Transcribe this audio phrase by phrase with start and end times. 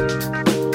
[0.00, 0.69] 第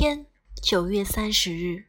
[0.00, 0.24] 天，
[0.62, 1.84] 九月三十日，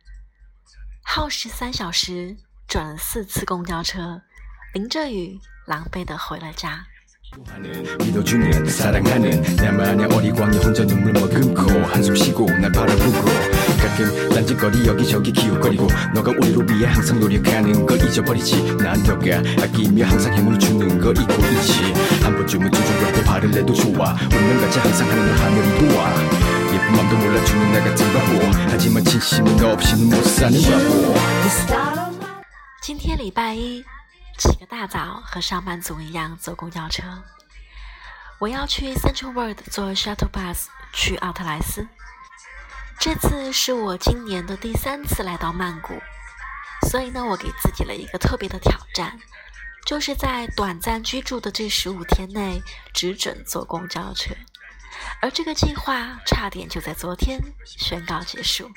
[1.02, 2.36] 耗时三小时，
[2.68, 4.22] 转了四次公交车，
[4.74, 6.86] 淋着雨，狼狈的回了家。
[32.82, 33.84] 今天礼拜一。
[34.38, 37.04] 起个大早，和上班族一样坐公交车。
[38.40, 41.88] 我要去 Central World 坐 Shuttle Bus 去奥特莱斯。
[43.00, 45.94] 这次是我今年的第三次来到曼谷，
[46.90, 49.20] 所以呢，我给自己了一个特别的挑战，
[49.86, 54.34] 就是在短暂居住的这十五天内，只准坐公交车。
[55.21, 58.71] 而这个计划差点就在昨天宣告结束。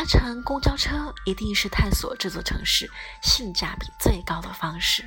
[0.00, 2.90] 搭乘公交车一定是探索这座城市
[3.20, 5.04] 性价比最高的方式。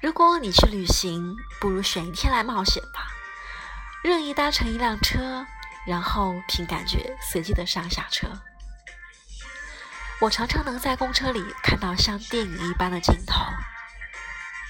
[0.00, 3.08] 如果你去旅行，不如选一天来冒险吧。
[4.04, 5.44] 任意搭乘一辆车，
[5.88, 8.28] 然后凭感觉随机的上下车。
[10.20, 13.44] 我常常能在公车里看到像电影一般的镜头。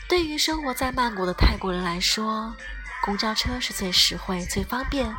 [0.08, 2.56] 对于生活在曼谷的泰国人来说，
[3.02, 5.14] 公交车是最实惠、最方便，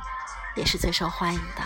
[0.55, 1.61] 也是最受欢迎的。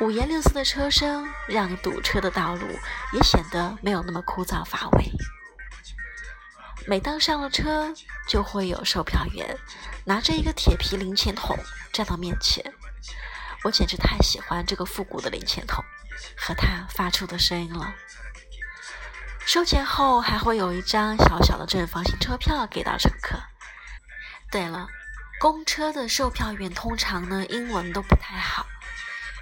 [0.00, 2.66] 五颜六色的车声让堵车的道路
[3.12, 5.04] 也显得没有那么枯燥乏味。
[6.86, 7.94] 每当上了车，
[8.28, 9.56] 就会有售票员
[10.04, 11.56] 拿着一个铁皮零钱筒
[11.92, 12.74] 站到面前。
[13.62, 15.82] 我简直太喜欢这个复古的零钱筒
[16.36, 17.94] 和它发出的声音了。
[19.46, 23.38] 收钱后还会有一张小小的正方形车票给到乘客。
[24.50, 24.88] 对了，
[25.38, 28.66] 公车的售票员通常呢英文都不太好，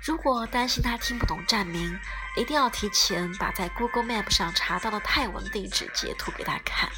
[0.04, 1.96] 如果担心他听不懂站名，
[2.36, 6.90] 一定要提前把在 Google Map 上查到的泰文地址截图给他看。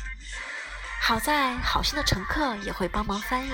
[1.03, 3.50] 好在好心的乘客也会帮忙翻译。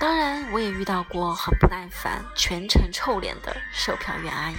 [0.00, 4.56] 当然，我也遇到过很不耐烦、全程臭脸的售票员阿姨。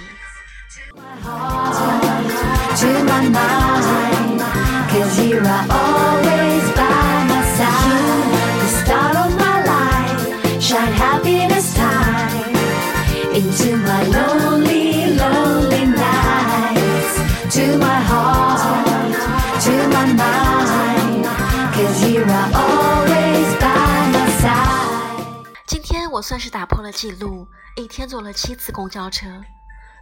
[25.66, 29.28] 今天我算是打破了记录，一天坐了七次公交车。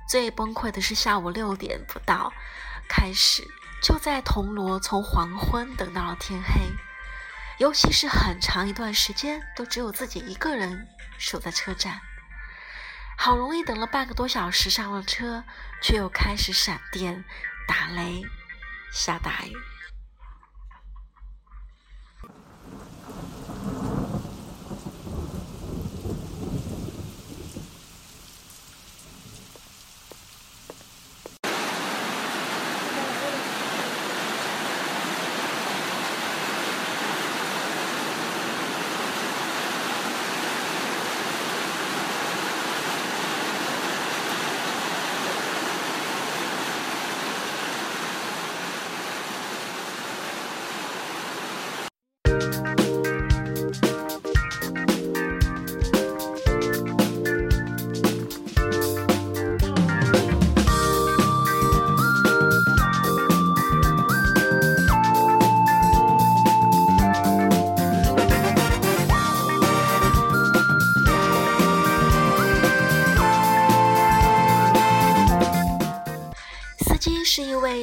[0.07, 2.33] 最崩溃的是下午六点不到，
[2.89, 3.43] 开始
[3.81, 6.61] 就在铜锣从黄昏等到了天黑，
[7.59, 10.87] 尤其是很长一段时间都只有自己一个人
[11.17, 12.01] 守在车站。
[13.17, 15.43] 好容易等了半个多小时上了车，
[15.81, 17.23] 却又开始闪电、
[17.71, 18.21] 打雷、
[18.91, 19.70] 下大雨。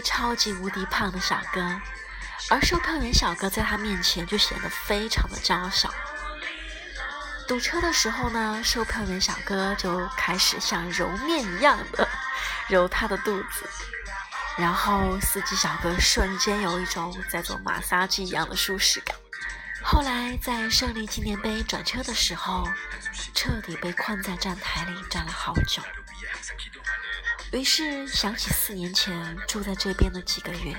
[0.03, 1.81] 超级无敌胖的小哥，
[2.51, 5.93] 而售票员小哥在他面前就显得非常的娇小。
[7.47, 12.07] 堵车的时候呢，售票员小哥就开始像揉面一样的
[12.69, 13.69] 揉他的肚子，
[14.59, 19.17] 然后司机小哥瞬间有一种在做马杀鸡一样的舒适感。
[19.83, 22.69] 后来在胜利纪念碑转车的时候，
[23.33, 25.83] 彻底被困在站台里站了好久。
[27.53, 29.15] 于是想起四年前
[29.47, 30.77] 住在这边的几个月。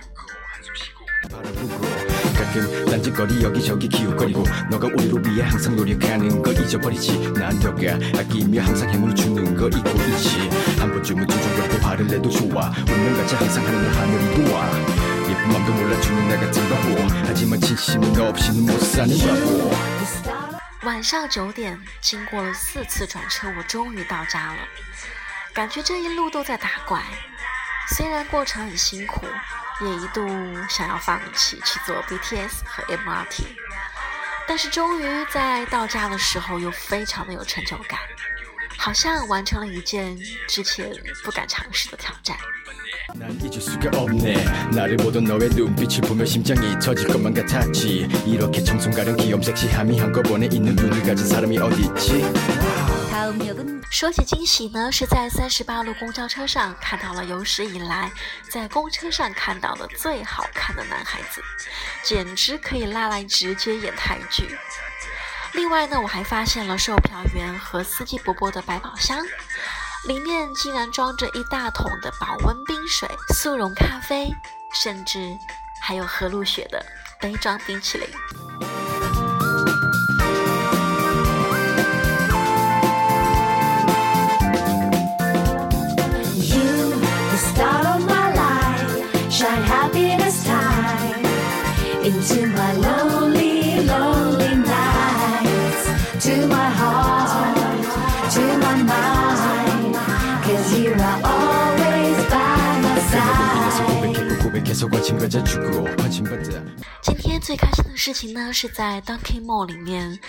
[20.84, 24.60] 晚上九点，经过了四次转车，我终于到家了。
[25.54, 27.04] 感觉这一路都在打怪，
[27.96, 29.26] 虽然过程很辛苦，
[29.82, 30.26] 也一度
[30.70, 33.44] 想要放弃去做 BTS 和 MRT，
[34.48, 38.00] 但是终于在到家的时候又非常的有成就感，
[38.78, 40.18] 好像完成了一件
[40.48, 40.90] 之前
[41.24, 42.38] 不敢尝试的挑战。
[53.92, 58.10] 说起惊喜呢，是在三十八路公交车上看到了有史以来
[58.50, 61.44] 在公车上看到的最好看的男孩子，
[62.02, 64.58] 简直可以拉来直接演台剧。
[65.54, 69.20] 另外呢，我还发现了售票员和司机伯伯的百宝箱，
[70.08, 74.34] 里面竟然装着一大桶的保温冰水、速溶咖啡，
[74.74, 75.38] 甚至
[75.82, 76.86] 还有喝露雪的
[77.20, 78.08] 杯装冰淇淋。
[107.02, 110.20] 今天最开心的事情呢，是在 Dunkin Mall 里面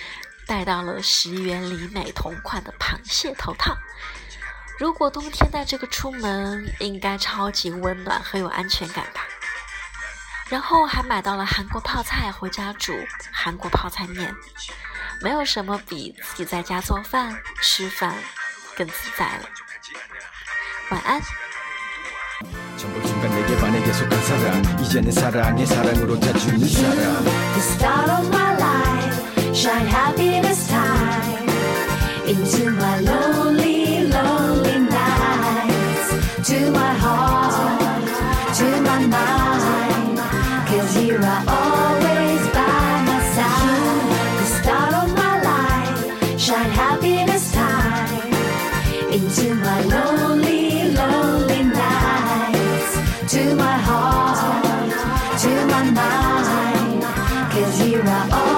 [0.47, 3.77] 带到了十元里美同款的螃蟹头套。
[4.79, 9.21] 如果冬天带这个出门，应该超级温暖和有安全感吧。
[10.49, 12.95] 然后还买到了韩国泡菜，回家煮
[13.31, 14.35] 韩国泡菜面。
[15.21, 18.15] 没有什么比自己在家做饭吃饭
[18.75, 19.45] 更自在了。
[20.91, 21.21] 晚安。
[22.77, 23.85] 순간 내게 반해
[24.81, 29.55] 이제는 사랑의 사랑으로 이 사람 The star of my life.
[29.55, 31.49] Shine happiness time.
[32.27, 36.49] Into my lonely lonely nights.
[36.49, 38.07] To my heart
[38.57, 40.19] To my mind.
[40.67, 42.00] Cause here I
[57.81, 58.50] zero.